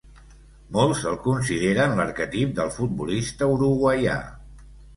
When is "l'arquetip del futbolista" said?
2.01-3.53